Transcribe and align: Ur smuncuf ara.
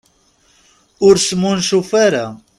Ur 1.07 1.15
smuncuf 1.27 1.89
ara. 2.05 2.25